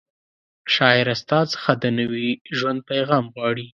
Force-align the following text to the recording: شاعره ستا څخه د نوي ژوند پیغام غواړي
شاعره 0.73 1.15
ستا 1.21 1.39
څخه 1.53 1.71
د 1.81 1.83
نوي 1.99 2.29
ژوند 2.57 2.79
پیغام 2.91 3.25
غواړي 3.35 3.65